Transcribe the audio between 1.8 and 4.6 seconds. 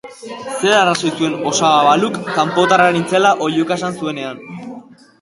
Baluk kanpotarra nintzela oihuka esan zuenean...